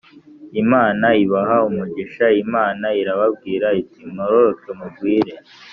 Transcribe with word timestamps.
Imana 0.61 1.07
ibaha 1.23 1.57
umugisha, 1.69 2.25
Imana 2.43 2.85
irababwira 3.01 3.67
iti 3.81 3.99
“Mwororoke 4.09 4.69
mugwire 4.79 5.33